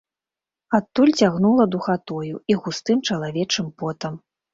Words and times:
Адтуль 0.77 1.11
цягнула 1.19 1.67
духатою 1.75 2.39
і 2.53 2.57
густым 2.63 2.97
чалавечым 3.11 3.69
потам. 3.83 4.17